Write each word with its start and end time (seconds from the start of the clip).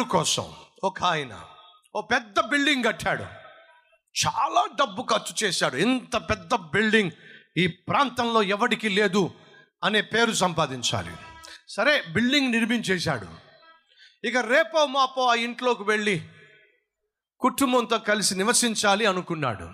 పేరు 0.00 0.08
కోసం 0.08 0.52
ఒక 0.84 1.02
ఆయన 1.02 1.40
ఓ 1.96 2.00
పెద్ద 2.00 2.40
బిల్డింగ్ 2.40 2.84
కట్టాడు. 2.84 3.22
చాలా 4.26 4.68
డబ్బు 4.80 5.02
ఖర్చు 5.02 5.46
చేశాడు. 5.46 5.76
ఇంత 5.76 6.16
పెద్ద 6.16 6.54
బిల్డింగ్ 6.54 7.10
ఈ 7.56 7.66
ప్రాంతంలో 7.66 8.42
ఎవడికి 8.42 8.88
లేదు 8.88 9.30
అనే 9.84 10.00
పేరు 10.00 10.32
సంపాదించాలి. 10.32 11.10
సరే 11.68 12.02
బిల్డింగ్ 12.12 12.52
నిర్మించేశాడు. 12.52 13.26
ఇక 14.26 14.36
రేపో 14.36 14.86
మాపో 14.86 15.26
ఆ 15.26 15.34
ఇంట్లోకి 15.34 15.82
వెళ్ళి 15.82 16.22
కుటుంబంతో 17.40 17.98
కలిసి 17.98 18.34
నివసించాలి 18.34 19.06
అనుకున్నాడు. 19.06 19.70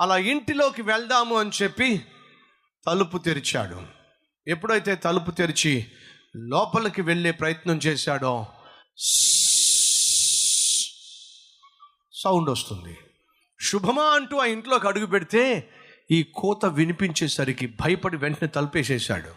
అలా 0.00 0.16
ఇంటిలోకి 0.16 0.82
వెళ్దాము 0.82 1.38
అని 1.38 1.50
చెప్పి 1.62 2.06
తలుపు 2.86 3.18
తెరిచాడు. 3.18 3.82
ఎప్పుడైతే 4.48 4.94
తలుపు 4.94 5.30
తెరిచి 5.30 5.86
లోపలికి 6.36 7.02
వెళ్ళే 7.02 7.30
ప్రయత్నం 7.30 7.76
చేశాడో 7.76 8.46
సౌండ్ 12.12 12.50
వస్తుంది. 12.50 12.96
శుభమా 13.60 14.02
అంటూ 14.02 14.36
ఆ 14.36 14.44
ఇంట్లోకి 14.44 14.88
అడుగు 14.88 15.06
పెడితే 15.06 15.70
ఈ 16.10 16.22
కోత 16.22 16.66
వినిపించేసరికి 16.66 17.66
భయపడి 17.66 18.16
వెంటనే 18.16 18.48
తలపేసేశాడు. 18.48 19.34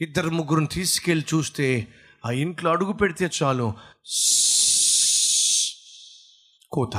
ఇద్దరు 0.00 0.30
ముగ్గురుని 0.30 0.66
తీసుకెళ్ళి 0.66 1.26
చూస్తే 1.34 1.88
ఆ 2.26 2.30
ఇంట్లో 2.30 2.70
అడుగు 2.70 2.92
పెడితే 2.92 3.30
చాలు. 3.42 3.74
కోత. 6.72 6.96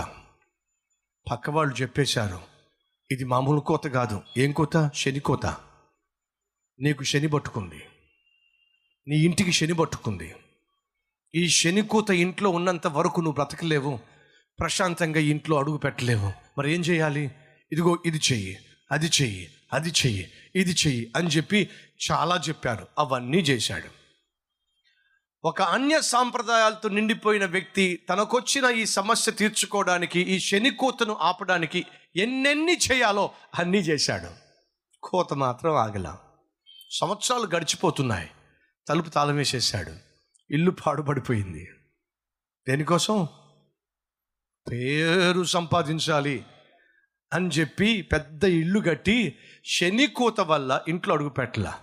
పక్క 1.31 1.49
వాళ్ళు 1.49 1.75
చెప్పేశారు. 1.75 2.41
ఇది 3.11 3.23
మామూలు 3.23 3.59
కోత 3.59 3.87
కాదు. 3.87 4.21
ఏం 4.37 4.51
కోత? 4.51 4.91
శని 4.95 5.19
కోత. 5.19 5.45
నీకు 6.79 7.03
శని 7.03 7.27
పట్టుకుంది. 7.27 7.83
నీ 9.07 9.15
ఇంటికి 9.15 9.51
శని 9.51 9.73
పట్టుకుంది. 9.73 10.35
ఈ 11.35 11.49
శనికూత 11.49 12.09
ఇంట్లో 12.09 12.49
ఉన్నంత 12.49 12.87
వరకు 12.87 13.21
నువ్వు 13.21 13.43
బ్రతకలేవు. 13.43 13.99
ప్రశాంతంగా 14.59 15.19
ఇంట్లో 15.19 15.57
అడుగు 15.57 15.77
పెట్టలేవు. 15.77 16.33
మరి 16.57 16.73
ఏం 16.73 16.81
చేయాలి? 16.81 17.31
ఇదిగో 17.71 18.03
ఇది 18.05 18.21
చెయ్యి 18.31 18.59
అది 18.91 19.05
చెయ్యి 19.05 19.51
అది 19.73 19.89
చెయ్యి 19.89 20.31
ఇది 20.55 20.71
చెయ్యి 20.71 21.13
అని 21.15 21.27
చెప్పి 21.27 21.69
చాలా 22.11 22.41
చెప్పారు. 22.49 22.87
అవన్నీ 22.99 23.37
చేశాడు. 23.37 23.87
ఒక 25.43 25.61
అన్య 25.61 26.01
సాంప్రదాయాలతో 26.01 26.89
నిండిపోయిన 26.89 27.45
వ్యక్తి 27.45 27.99
తనకొచ్చిన 28.09 28.65
ఈ 28.65 28.85
సమస్య 28.85 29.31
తీర్చుకోవడానికి 29.31 30.19
ఈ 30.19 30.39
శని 30.39 30.69
కోతను 30.69 31.17
ఆపడానికి 31.21 31.85
ఎన్నెన్ని 32.15 32.77
చేయాలో 32.77 33.31
అన్నీ 33.59 33.77
చేశాడు. 33.77 34.29
కోత 35.03 35.33
మాత్రం 35.33 35.75
ఆగల. 35.75 36.17
సంవత్సరాలు 36.91 37.47
గడిచిపోతున్నాయి. 37.55 38.29
తలుపు 38.87 39.09
తాళం 39.09 39.35
వేసేసాడు. 39.35 40.10
ఇల్లు 40.51 40.71
పాడుపడిపోయింది. 40.71 41.69
దేనికోసం? 42.69 43.27
పేరు 44.71 45.43
సంపాదించాలి 45.43 46.45
అని 47.33 47.47
చెప్పి 47.47 48.01
పెద్ద 48.01 48.43
ఇల్లు 48.43 48.79
కట్టి 48.79 49.37
శనికూత 49.65 50.41
వల్ల 50.41 50.81
ఇంట్లో 50.87 51.15
అడుగుపెట్టల 51.15 51.73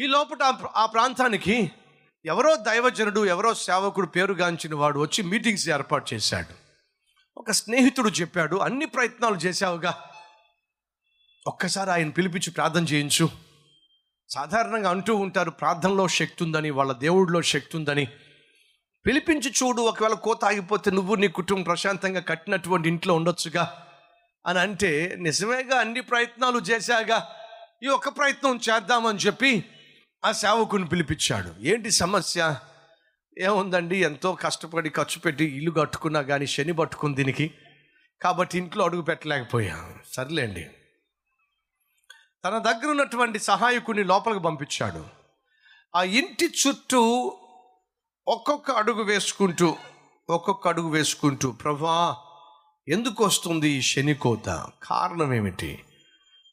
ఈ 0.00 0.06
లోపల 0.06 0.42
ఆ 0.42 0.52
ఆ 0.76 0.86
ప్రాంతానికి 0.86 1.70
ఎవరో 2.24 2.56
దైవజనుడు 2.56 3.26
ఎవరో 3.26 3.54
సేవకుడు 3.54 4.06
పేరుగాంచిన 4.06 4.74
వాడు 4.74 4.98
వచ్చి 4.98 5.24
మీటింగ్స్ 5.24 5.68
ఏర్పాటు 5.68 6.14
చేశాడు. 6.14 6.54
ఒక 7.38 7.50
స్నేహితుడు 7.50 8.10
చెప్పాడు 8.10 8.56
అన్ని 8.56 8.86
ప్రయత్నాలు 8.86 9.34
చేశావుగా. 9.34 10.10
ఒక్కసారి 11.46 11.90
ఆయన 11.90 12.10
పిలిపించి 12.10 12.50
ప్రార్థన 12.50 12.84
చేయించు. 12.84 13.47
సాధారణంగా 14.28 14.90
అంటూ 14.90 15.16
ఉంటారు 15.16 15.50
ప్రార్థనలో 15.50 16.08
శక్తి 16.08 16.44
ఉందని 16.44 16.70
వాళ్ళ 16.70 16.92
దేవుడిలో 16.92 17.42
శక్తి 17.42 17.76
ఉందని. 17.76 18.08
పిలిపించి 19.06 19.50
చూడు 19.50 19.82
ఒకవేళ 19.82 20.12
కోత 20.12 20.44
ఆగిపోతే 20.44 20.90
నువ్వు 20.90 21.14
నీ 21.14 21.28
కుటుంబం 21.28 21.62
ప్రశాంతంగా 21.62 22.20
కట్టినటువంటి 22.20 22.88
ఇంట్లో 22.88 23.14
ఉండొచ్చుగా 23.14 23.86
అని 24.46 24.58
అంటే 24.58 25.16
నిజమేగా 25.18 25.78
అన్ని 25.78 26.00
ప్రయత్నాలు 26.00 26.58
చేశాగా 26.58 27.28
ఈ 27.82 27.86
ఒక్క 27.86 28.08
ప్రయత్నం 28.08 28.60
చేద్దామని 28.70 29.18
చెప్పి 29.18 29.64
ఆ 30.24 30.32
సేవకుని 30.32 30.86
పిలిపించాడు. 30.86 31.54
ఏంటి 31.60 31.90
సమస్య? 31.90 32.56
ఏముందండి? 33.38 33.98
ఎంతో 33.98 34.34
కష్టపడి 34.34 34.90
ఖర్చు 34.90 35.18
పెట్టి 35.18 35.44
ఇల్లు 35.44 35.70
కట్టుకున్నా 35.70 36.22
కానీ 36.22 36.46
శని 36.46 36.72
పట్టుకుంది 36.72 37.16
దీనికి. 37.16 37.50
కాబట్టి 38.22 38.58
ఇంట్లో 38.58 38.84
అడుగు 38.84 39.02
పెట్టలేకపోయా. 39.02 39.94
సర్లేండి. 40.12 40.66
తన 42.44 42.58
దగ్గర 42.58 42.86
ఉన్నటువంటి 42.86 43.38
సహాయకుని 43.38 44.04
లోపలికి 44.04 44.40
పంపించాడు. 44.40 45.04
ఆ 45.96 46.02
ఇంటి 46.02 46.44
చుట్టూ 46.44 47.32
ఒక్కొక్క 48.28 48.70
అడుగు 48.70 49.02
వేసుకుంటూ 49.02 49.76
ఒక్కొక్క 50.30 50.68
అడుగు 50.68 50.88
వేసుకుంటూ 50.88 51.52
ప్రభా 51.52 52.16
ఎందుకు 52.88 53.24
వస్తుంది 53.24 53.68
ఈ 53.68 53.80
శని 53.80 54.14
కోత? 54.14 54.66
కారణం 54.82 55.34
ఏమిటి? 55.34 55.84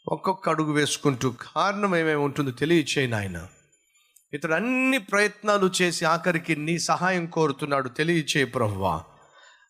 ఒక్కొక్క 0.08 0.50
అడుగు 0.50 0.72
వేసుకుంటూ 0.72 1.32
కారణం 1.32 1.96
ఏమేమి 1.96 2.22
ఉంటుందో 2.22 2.52
తెలియచేయి 2.52 3.08
నాయన. 3.08 3.48
ఇతడు 4.34 4.54
అన్ని 4.54 4.98
ప్రయత్నాలు 4.98 5.72
చేసి 5.82 6.06
ఆఖరికి 6.06 6.56
నీ 6.56 6.80
సహాయం 6.80 7.26
కోరుతున్నాడు. 7.26 7.90
తెలియచేయి 7.90 8.46
ప్రభువా 8.46 9.04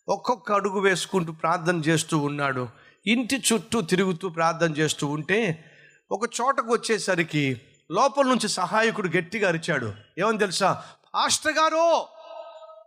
ఒక్కొక్క 0.09 0.51
అడుగు 0.51 0.79
వేసుకుంటూ 0.79 1.31
ప్రార్థన 1.31 1.77
చేస్తూ 1.77 2.17
ఉన్నాడు. 2.17 2.69
ఇంటి 3.07 3.43
చుట్టూ 3.53 3.81
తిరుగుతూ 3.81 4.29
ప్రార్థన 4.29 4.71
చేస్తూ 4.71 5.07
ఉంటే 5.07 5.71
ఒక 6.11 6.29
చోటకు 6.41 6.67
వచ్చేసరికి 6.67 7.61
లోపల 7.91 8.25
నుంచి 8.25 8.49
సహాయకుడు 8.49 9.07
గట్టిగా 9.07 9.47
అరిచాడు. 9.47 9.93
ఏమని 10.17 10.37
తెలుసా? 10.37 10.97
పాస్టర్ 11.13 11.51
గారు 11.51 12.07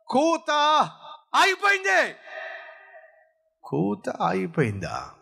కూత 0.09 0.51
అయిపోయింది 1.35 2.17
కూత 3.65 4.09
అయిపోయిందా 4.09 5.15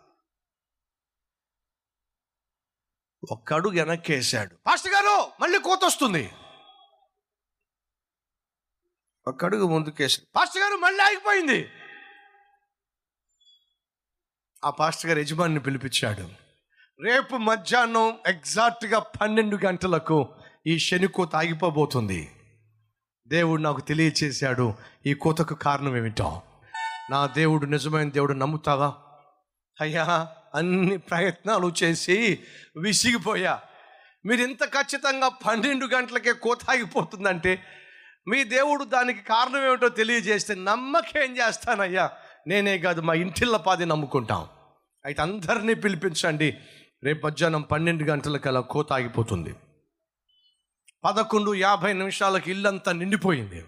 ఒక్కడు 3.31 3.57
అడుగు 3.57 3.73
వెనక్కేసాడు. 3.73 4.55
పాస్టర్ 4.67 4.93
గారు 4.93 5.31
మళ్ళీ 5.41 5.59
కూత 5.59 5.85
వస్తుంది. 5.85 6.33
ఒక్కడుగు 9.27 9.67
ముందుకేసాడు. 9.67 10.27
పాస్టర్ 10.35 10.63
గారు 10.63 10.75
మళ్ళీ 10.75 11.03
ఆగిపోయింది. 11.03 11.71
ఆ 14.65 14.69
పాస్టర్ 14.69 15.07
గారు 15.07 15.19
యజమానిని 15.19 15.59
పిలిపించాడు. 15.59 16.46
రేపు 17.01 17.35
మధ్యాహ్నం 17.35 18.13
ఎగ్జాక్ట్గా 18.27 18.99
పన్నెండు 18.99 19.57
గంటలకు 19.65 20.29
ఈ 20.67 20.79
శని 20.79 21.07
కోత 21.07 21.35
ఆగిపోబోతుంది. 21.35 22.31
దేవుడు 23.27 23.61
నాకు 23.61 23.81
తెలియచేశాడు. 23.81 24.73
ఈ 25.05 25.13
కోతకు 25.13 25.55
కారణం 25.55 25.97
ఏమిటో. 25.97 26.41
నా 27.11 27.25
దేవుడు 27.25 27.65
నిజమైన 27.65 28.09
దేవుడు 28.09 28.33
నమ్ముతావా? 28.33 28.93
అయ్యా 29.81 30.27
అన్ని 30.55 30.97
ప్రయత్నాలు 30.97 31.73
చేసి 31.83 32.39
విసిగిపోయా. 32.77 33.59
మీరు 34.25 34.41
ఇంత 34.41 34.65
ఖచ్చితంగా 34.65 35.27
పన్నెండు 35.27 35.85
గంటలకే 35.85 36.33
కోత 36.33 36.69
ఆగిపోతుందంటే 36.69 37.63
మీ 38.27 38.43
దేవుడు 38.43 38.83
దానికి 38.83 39.23
కారణం 39.23 39.65
ఏమిటో 39.65 39.89
తెలియజేస్తే 39.89 40.55
నమ్మకేం 40.55 41.37
చేస్తానయ్యా? 41.37 42.11
నేనే 42.47 42.77
కాదు 42.77 43.01
మా 43.01 43.13
ఇంటిల్ల 43.13 43.57
పాది 43.57 43.85
నమ్ముకుంటాం. 43.85 44.47
అయితే 45.05 45.21
అందరినీ 45.21 45.73
పిలిపించండి. 45.73 46.57
రేపు 47.03 47.27
మధ్యాహ్నం 47.27 47.61
పన్నెండు 47.61 48.03
గంటలకల్లా 48.03 48.61
కోత 48.61 48.93
ఆగిపోతుంది. 48.93 49.55
పదకొండు 51.03 51.55
యాభై 51.55 51.93
నిమిషాలకి 51.93 52.51
ఇల్లంతా 52.51 52.91
నిండిపోయింది. 52.91 53.65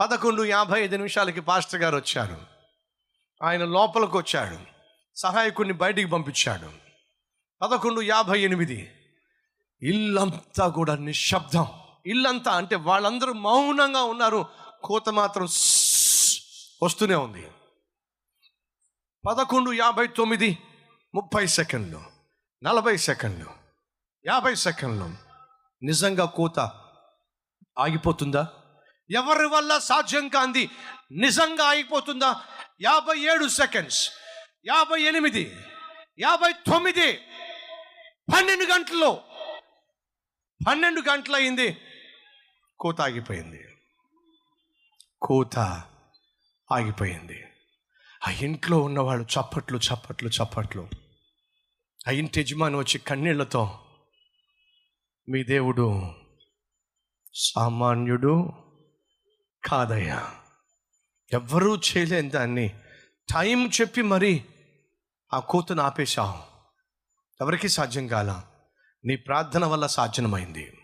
పదకొండు 0.00 0.44
యాభై 0.44 0.84
ఐదు 0.84 0.96
నిమిషాలకి 0.96 1.40
పాస్టర్ 1.40 1.80
గారు 1.80 1.96
వచ్చారు. 1.96 2.40
ఆయన 3.42 3.64
లోపలికి 3.64 4.16
వచ్చాడు. 4.16 4.58
సహాయకుడిని 5.16 5.74
బయటికి 5.74 6.08
పంపించాడు. 6.08 6.70
పదకొండు 7.62 8.00
యాభై 8.02 8.40
ఎనిమిది. 8.40 8.92
ఇల్లంతా 9.82 10.68
కూడా 10.68 10.96
నిశ్శబ్దం. 10.96 11.66
ఇల్లంతా 12.06 12.52
అంటే 12.52 12.76
వాళ్ళందరూ 12.76 13.32
మౌనంగా 13.32 14.02
ఉన్నారు. 14.02 14.46
కోత 14.84 15.08
మాత్రం 15.08 15.44
వస్తూనే 16.82 17.14
ఉంది. 17.14 17.48
పదకొండు 19.28 19.72
యాభై 19.72 20.06
తొమ్మిది 20.06 20.58
ముప్పై 21.14 21.46
సెకండ్లు. 21.46 22.13
నలభై 22.64 22.96
సెకండ్లు. 22.96 23.50
యాభై 24.26 24.54
సెకండ్లు. 24.54 25.14
నిజంగా 25.82 26.24
కోత 26.24 26.58
ఆగిపోతుందా? 27.78 28.48
ఎవరి 29.10 29.46
వల్ల 29.46 29.78
సాధ్యం 29.78 30.28
కాంది? 30.28 30.70
నిజంగా 31.12 31.64
ఆగిపోతుందా? 31.64 32.40
యాభై 32.80 33.18
ఏడు 33.18 33.48
సెకండ్స్. 33.48 34.10
యాభై 34.66 35.02
ఎనిమిది. 35.02 35.56
యాభై 36.20 36.52
తొమ్మిది. 36.52 37.12
పన్నెండు 38.34 38.64
గంటల్లో. 38.64 39.22
పన్నెండు 40.68 41.00
గంటలయింది. 41.00 41.80
కోత 42.80 43.00
ఆగిపోయింది. 43.00 43.76
కోత 45.22 45.58
ఆగిపోయింది. 46.72 47.44
ఆ 48.28 48.30
ఇంట్లో 48.30 48.78
ఉన్నవాళ్ళు 48.78 49.24
చప్పట్లు 49.24 49.78
చప్పట్లు 49.78 50.28
చప్పట్లు. 50.28 51.03
ఆ 52.08 52.10
ఇంటి 52.10 52.40
యజమాని 52.40 52.76
వచ్చి 52.76 52.98
కన్నీళ్ళతో 52.98 53.80
మీ 55.28 55.44
దేవుడు 55.44 56.14
సామాన్యుడు 57.34 58.52
కాదయ్యా. 59.64 60.34
ఎవ్వరూ 61.32 61.76
చేయలేని 61.76 62.30
దాన్ని. 62.30 62.68
టైం 63.34 63.70
చెప్పి 63.80 64.02
మరి 64.02 64.44
ఆ 65.32 65.38
కూతును 65.38 65.82
ఆపేశావు. 65.82 66.42
ఎవరికి 67.40 67.68
సాధ్యం 67.68 68.06
కాల. 68.06 68.42
నీ 69.04 69.16
ప్రార్థన 69.16 69.64
వల్ల 69.64 69.86
సాధ్యమైంది. 69.86 70.78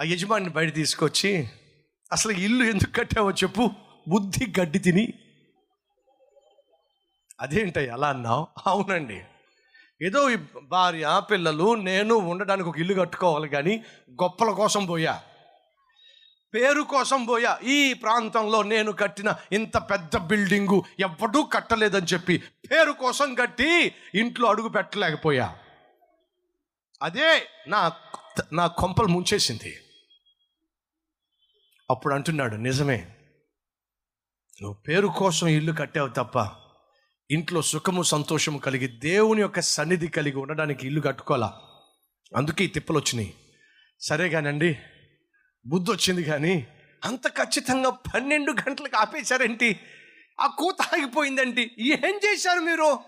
ఆ 0.00 0.02
యజమాని 0.02 0.48
బయట 0.48 0.74
తీసుకొచ్చి 0.74 1.48
అసలు 2.12 2.32
ఇల్లు 2.32 2.64
ఎందుకు 2.64 2.90
కట్టావో 2.90 3.30
చెప్పు. 3.30 3.70
బుద్ధి 4.08 4.60
గడ్డి 4.60 4.78
తిని. 4.78 5.12
అదేంటి 7.40 7.88
అలా 7.88 8.08
అన్నావు? 8.08 8.46
అవునండి. 8.66 9.22
ఏదో 10.02 10.30
ఈ 10.30 10.36
భార్య 10.62 11.22
పిల్లలు 11.30 11.74
నేను 11.74 12.14
ఉండడానికి 12.14 12.68
ఒక 12.68 12.78
ఇల్లు 12.78 13.00
కట్టుకోవాలి 13.00 13.48
కానీ 13.48 13.84
గొప్పల 14.10 14.50
కోసం 14.50 14.86
పోయా. 14.86 15.22
పేరు 16.54 16.82
కోసం 16.82 17.24
పోయా. 17.24 17.58
ఈ 17.64 17.92
ప్రాంతంలో 17.92 18.62
నేను 18.62 18.92
కట్టిన 18.92 19.34
ఇంత 19.52 19.76
పెద్ద 19.76 20.16
బిల్డింగు 20.16 20.84
ఎవ్వడూ 21.00 21.42
కట్టలేదని 21.42 22.06
చెప్పి 22.06 22.42
పేరు 22.70 22.92
కోసం 22.92 23.34
కట్టి 23.34 23.94
ఇంట్లో 24.14 24.48
అడుగు 24.48 24.68
పెట్టలేకపోయా. 24.68 25.58
అదే 27.02 27.46
నా 27.68 27.92
నా 28.52 28.66
కొంపలు 28.66 29.06
ముంచేసింది. 29.06 29.76
అప్పుడు 31.90 32.14
అంటున్నాడు 32.14 32.56
నిజమే 32.56 32.96
నువ్వు 34.62 34.82
పేరు 34.88 35.06
కోసం 35.08 35.46
ఇల్లు 35.46 35.72
కట్టావు 35.72 36.08
తప్ప 36.08 36.61
ఇంట్లో 37.32 37.62
సుఖము 37.62 38.02
సంతోషము 38.02 38.58
కలిగి 38.58 38.86
దేవుని 38.86 39.40
యొక్క 39.40 39.60
సన్నిధి 39.60 40.08
కలిగి 40.08 40.36
ఉండడానికి 40.36 40.86
ఇల్లు 40.86 41.00
కట్టుకోవాలా? 41.00 41.60
అందుకే 42.36 42.64
ఈ 42.64 42.66
తిప్పలు 42.66 42.98
వచ్చినాయి 42.98 43.34
సరే 44.00 44.28
కానండి 44.28 44.78
బుద్ధి 45.66 45.92
వచ్చింది 45.92 46.22
కానీ 46.24 46.66
అంత 47.04 47.28
ఖచ్చితంగా 47.28 47.90
పన్నెండు 47.90 48.52
గంటలకు 48.52 48.96
ఆపేశారేంటి? 48.96 49.80
ఆ 50.40 50.46
కూత 50.46 50.82
ఆగిపోయిందండి 50.82 51.70
ఏం 51.78 52.20
చేశారు 52.26 52.60
మీరు? 52.60 52.98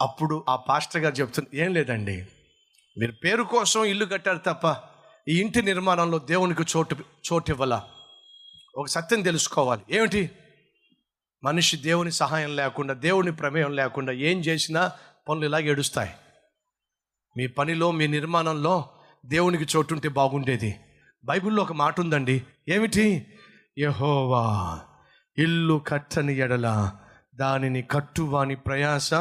అప్పుడు 0.00 0.44
ఆ 0.48 0.56
పాస్టర్ 0.56 1.02
గారు 1.02 1.14
చెప్తున్నారు 1.14 1.64
ఏం 1.64 1.74
లేదండి. 1.74 2.26
మీరు 2.98 3.12
పేరు 3.12 3.42
కోసం 3.42 3.84
ఇల్లు 3.84 4.04
కట్టారు 4.04 4.38
తప్ప 4.38 4.76
ఈ 5.28 5.40
ఇంటి 5.40 5.62
నిర్మాణంలో 5.62 6.18
దేవునికి 6.18 6.62
చోటు 6.62 6.96
చోటు 7.32 7.50
ఇవ్వాల 7.50 7.82
ఒక 8.76 8.86
సత్యం 8.86 9.22
తెలుసుకోవాలి. 9.22 9.82
ఏమిటి? 9.90 10.30
మనిషి 11.44 11.76
దేవుని 11.76 12.12
సహాయం 12.12 12.56
లేకుండా 12.56 12.94
దేవుని 12.94 13.32
ప్రమేయం 13.32 13.72
లేకుండా 13.72 14.12
ఏం 14.12 14.38
చేసినా 14.38 14.92
పనులు 15.28 15.44
ఇలాగ 15.46 15.62
ఏడుస్తాయి. 15.62 16.10
మీ 17.36 17.46
పనిలో 17.46 17.90
మీ 17.90 18.06
నిర్మాణంలో 18.06 18.90
దేవునికి 19.26 19.76
చోటు 19.76 19.94
ఉంటే 19.94 20.08
బాగుండేది. 20.08 20.80
బైబిల్లో 21.24 21.62
ఒక 21.62 21.72
మాట 21.72 22.00
ఉందండి. 22.00 22.46
ఏమిటి? 22.68 23.26
యహోవా 23.78 24.44
ఇల్లు 25.38 25.84
కట్టని 25.88 26.36
ఎడల 26.38 26.92
దానిని 27.34 27.82
కట్టువాని 27.82 28.56
ప్రయాస 28.56 29.14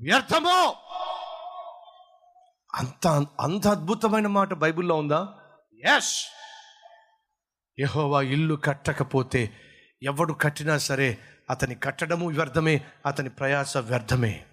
వ్యర్థమో! 0.00 0.74
అంత 2.74 3.06
అంత 3.40 3.68
అద్భుతమైన 3.68 4.26
మాట 4.26 4.54
బైబిల్లో 4.54 4.94
ఉందా? 4.96 5.34
ఎస్ 5.84 6.14
యహోవా 7.78 8.22
ఇల్లు 8.22 8.54
కట్టకపోతే 8.54 9.50
ఎవడు 10.04 10.32
కట్టినా 10.32 10.78
సరే 10.78 11.18
అతని 11.50 11.74
కట్టడము 11.74 12.28
వ్యర్థమే 12.28 12.86
అతని 13.06 13.30
ప్రయాస 13.30 13.76
వ్యర్థమే. 13.76 14.46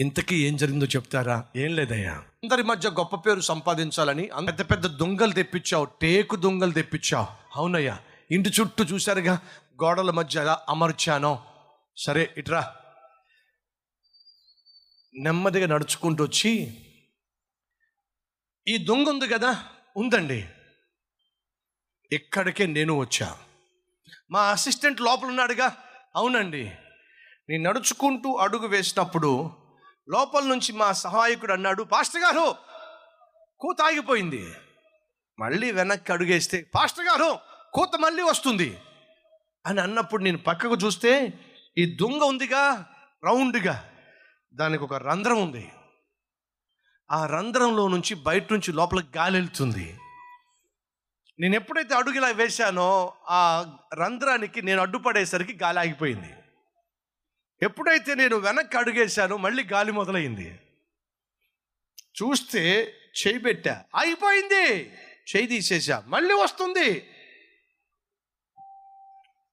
ఇంతకీ 0.00 0.46
ఏం 0.46 0.56
జరిగిందో 0.56 0.86
చెప్తారా? 0.86 1.46
ఏం 1.56 1.76
లేదయ్యా. 1.76 2.12
అందరి 2.12 2.62
మధ్య 2.62 2.90
గొప్ప 2.90 3.16
పేరు 3.16 3.40
సంపాదించాలని 3.40 4.28
అంత 4.28 4.48
పెద్ద 4.48 4.60
పెద్ద 4.60 4.86
దొంగలు 4.86 5.32
తెప్పించావు 5.32 5.84
టేకు 5.84 6.36
దొంగలు 6.36 6.70
తెప్పించావు. 6.70 7.26
అవునయ్యా. 7.56 7.98
ఇంటి 8.30 8.50
చుట్టూ 8.60 8.84
చూశారుగా 8.84 9.40
గోడల 9.82 10.10
మధ్య 10.10 10.40
ఎలా 10.40 10.60
అమర్చానో. 10.68 11.44
సరే 11.96 12.34
ఇట్రా. 12.36 12.76
నెమ్మదిగా 15.18 15.66
నడుచుకుంటూ 15.66 16.24
వచ్చి 16.24 16.76
ఈ 18.68 18.78
దొంగ 18.78 19.08
ఉంది 19.08 19.28
కదా 19.28 19.64
ఉందండి. 19.96 20.48
ఇక్కడికే 22.12 22.66
నేను 22.66 22.94
వచ్చా. 22.98 23.38
మా 24.30 24.42
అసిస్టెంట్ 24.42 25.00
లోపల 25.00 25.28
ఉన్నాడుగా 25.28 25.76
అవునండి. 26.16 26.72
నేను 27.48 27.62
నడుచుకుంటూ 27.62 28.34
అడుగు 28.34 28.66
వేసినప్పుడు 28.66 29.50
లోపల 30.08 30.44
నుంచి 30.44 30.72
మా 30.72 30.92
సహాయకుడు 30.92 31.52
అన్నాడు 31.52 31.82
పాస్టర్ 31.82 32.22
గారు 32.22 32.54
కూత 33.60 33.82
ఆగిపోయింది. 33.82 34.54
మళ్ళీ 35.38 35.72
వెనక్కి 35.72 36.12
అడుగేస్తే 36.12 36.70
పాస్టర్ 36.74 37.04
గారు 37.04 37.38
కూత 37.74 37.96
మళ్ళీ 37.96 38.22
వస్తుంది. 38.22 38.78
అని 39.66 39.80
అన్నప్పుడు 39.80 40.22
నేను 40.22 40.38
పక్కకు 40.38 40.74
చూస్తే 40.74 41.32
ఈ 41.78 41.96
దొంగ 42.00 42.22
ఉందిగా 42.22 42.94
రౌండ్గా. 43.24 43.90
దానికి 44.54 44.84
ఒక 44.84 44.94
రంధ్రం 44.94 45.42
ఉంది. 45.42 45.72
ఆ 47.10 47.26
రంధ్రంలో 47.26 47.88
నుంచి 47.88 48.14
బయట 48.14 48.52
నుంచి 48.52 48.72
లోపల 48.72 49.02
గాలి 49.16 49.38
వెళ్తుంది. 49.38 49.98
నేను 51.40 51.54
ఎప్పుడైతే 51.54 51.94
అడుగు 51.94 52.14
ఇలా 52.14 52.28
వేశానో 52.28 53.12
ఆ 53.28 53.66
రంధ్రానికి 53.94 54.62
నేను 54.62 54.80
అడ్డుపడేసరికి 54.80 55.58
గాలి 55.62 55.78
ఆగిపోయింది. 55.78 56.34
ఎప్పుడైతే 57.62 58.14
నేను 58.14 58.36
వెనక్కి 58.36 58.78
అడుగేశానో 58.78 59.36
మళ్ళీ 59.36 59.64
గాలి 59.64 59.92
మొదలైంది. 59.92 60.60
చూస్తే 62.22 62.94
చేయి 63.26 63.38
పెట్టా. 63.38 63.84
అయిపోయింది 63.96 64.90
చేయి 65.36 65.46
తీసేసా 65.46 66.04
మళ్ళీ 66.06 66.34
వస్తుంది. 66.34 67.08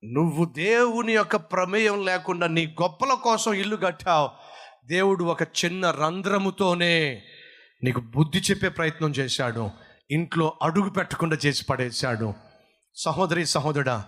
నువ్వు 0.04 0.46
దేవుని 0.46 1.14
యొక్క 1.14 1.36
ప్రమేయం 1.36 2.06
లేకుండా 2.06 2.48
నీ 2.48 2.76
గొప్పల 2.82 3.14
కోసం 3.14 3.54
ఇల్లు 3.54 3.76
కట్టావు. 3.76 4.30
దేవుడు 4.86 5.24
ఒక 5.24 5.44
చిన్న 5.44 5.92
రంధ్రముతోనే 5.92 7.24
నీకు 7.84 8.00
బుద్ధి 8.00 8.40
చెప్పే 8.40 8.70
ప్రయత్నం 8.70 9.12
చేశాడు. 9.12 9.85
ఇంట్లో 10.12 10.54
అడుగు 10.62 10.90
పెట్టకుండా 10.90 11.38
చేసి 11.46 11.66
పడేశాడు. 11.66 12.34
సహోదరి 12.96 13.46
సహోదరుడా 13.46 14.06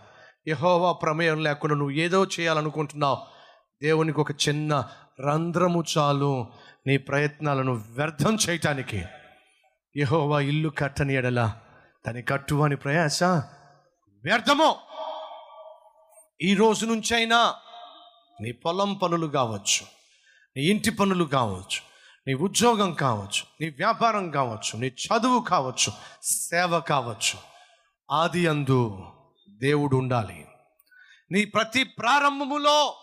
యహోవా 0.48 0.92
ప్రమేయం 0.92 1.44
లేకుండా 1.44 1.76
నువ్వు 1.76 1.92
ఏదో 1.92 2.26
చేయాలనుకుంటున్నావు. 2.26 3.18
దేవునికి 3.84 4.22
ఒక 4.22 4.32
చిన్న 4.32 4.90
రంధ్రము 5.28 5.84
చాలు. 5.98 6.48
నీ 6.88 6.98
ప్రయత్నాలను 6.98 7.74
వ్యర్థం 7.74 8.38
చేయటానికి. 8.50 9.06
యహోవా 9.98 10.40
ఇల్లు 10.40 10.69
కట్టని 10.69 11.14
ఎడల 11.14 11.54
తని 12.06 12.21
కట్టువని 12.21 12.76
ప్రయాస 12.76 13.24
వ్యర్థమో. 13.24 14.76
ఈ 16.42 16.54
రోజు 16.54 16.86
నుంచైనా 16.86 17.56
నీ 18.42 18.52
పొలం 18.52 18.94
పనులు 18.94 19.28
కావచ్చు 19.28 19.86
నీ 20.57 20.64
ఇంటి 20.64 20.90
పనులు 20.90 21.26
కావచ్చు 21.26 21.87
నీ 22.28 22.34
ఉద్యోగం 22.34 22.94
కావచ్చు 22.94 23.44
నీ 23.62 23.69
వ్యాపారం 23.69 24.31
కావచ్చు 24.31 24.80
నీ 24.80 24.88
చదువు 24.88 25.40
కావచ్చు 25.40 25.92
సేవ 26.24 26.80
కావచ్చు. 26.80 27.40
ఆది 28.12 28.48
అందు 28.48 29.04
దేవుడు 29.50 29.96
ఉండాలి. 29.96 30.48
నీ 31.31 31.46
ప్రతి 31.46 31.84
ప్రారంభములో 31.84 32.96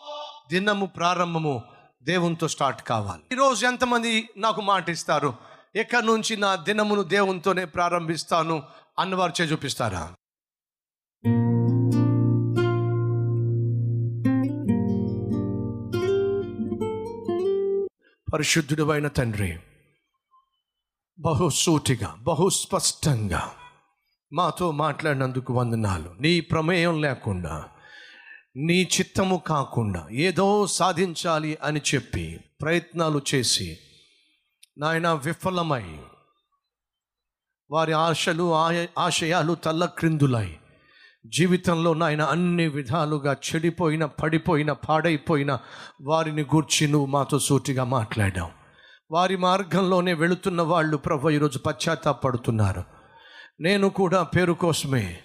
దినము 0.50 0.86
ప్రారంభము 0.86 1.62
దేవునితో 2.02 2.48
స్టార్ట్ 2.48 2.82
కావాలి. 2.82 3.22
ఈరోజు 3.32 3.66
ఎంతమంది 3.66 4.28
నాకు 4.36 4.60
మాట 4.60 4.88
ఇస్తారు? 4.88 5.34
ఎక్కడి 5.76 6.06
నుంచి 6.06 6.36
నా 6.36 6.54
దినమును 6.54 7.02
దేవునితోనే 7.02 7.64
ప్రారంభిస్తాను? 7.64 8.62
అన్నవారు 8.98 9.32
చే 9.40 9.44
చూపిస్తారా? 9.44 10.14
పరిశుద్ధుడు 18.34 18.90
అయిన 18.90 19.08
తండ్రి 19.08 19.58
బహుసూటిగా 21.18 22.14
బహుస్పష్టంగా 22.22 23.52
మాతో 24.32 24.70
మాట్లాడినందుకు 24.70 25.52
వందనాలు. 25.52 26.16
నీ 26.20 26.40
ప్రమేయం 26.40 27.00
లేకుండా 27.00 27.68
నీ 28.56 28.82
చిత్తము 28.82 29.42
కాకుండా 29.46 30.08
ఏదో 30.08 30.66
సాధించాలి 30.66 31.58
అని 31.62 31.80
చెప్పి 31.94 32.40
ప్రయత్నాలు 32.60 33.22
చేసి 33.34 33.78
నాయన 34.78 35.12
విఫలమై 35.12 35.98
వారి 37.70 37.92
ఆశలు 37.92 38.54
ఆశయాలు 38.98 39.54
తల్ల 39.54 39.84
క్రిందులై 39.84 40.58
జీవితంలో 41.26 41.94
నాయన 41.94 42.22
అన్ని 42.22 42.68
విధాలుగా 42.68 43.32
చెడిపోయిన 43.32 44.04
పడిపోయిన 44.04 44.72
పాడైపోయిన 44.72 45.58
వారిని 46.02 46.42
గూర్చి 46.42 46.88
నువ్వు 46.88 47.06
మాతో 47.06 47.38
సూటిగా 47.38 47.84
మాట్లాడావు. 47.84 48.50
వారి 49.10 49.36
మార్గంలోనే 49.36 50.14
వెళుతున్న 50.14 50.62
వాళ్ళు 50.62 50.96
ప్రభు 50.96 51.30
ఈరోజు 51.30 51.58
పశ్చాత్తాపడుతున్నారు. 51.58 52.84
నేను 53.60 53.88
కూడా 53.88 54.22
పేరు 54.22 54.52
కోసమే 54.52 55.18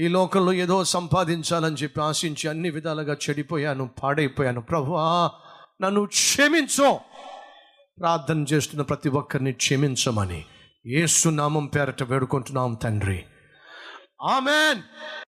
ఈ 0.00 0.08
లోకంలో 0.08 0.52
ఏదో 0.52 0.84
సంపాదించాలని 0.84 1.76
చెప్పి 1.76 2.00
ఆశించి 2.00 2.50
అన్ని 2.50 2.70
విధాలుగా 2.70 3.14
చెడిపోయాను 3.14 3.90
పాడైపోయాను. 4.02 4.60
ప్రభువా 4.60 5.30
నన్ను 5.82 6.06
క్షమించో. 6.06 7.00
ప్రార్థన 8.00 8.44
చేస్తున్న 8.52 8.82
ప్రతి 8.82 9.08
ఒక్కరిని 9.08 9.52
క్షమించమని 9.52 10.44
ఏసునామం 10.86 11.36
నామం 11.36 11.66
పేరట 11.66 12.02
వేడుకుంటున్నాం 12.02 12.74
తండ్రి. 12.74 13.24
ఆమెన్. 14.22 14.82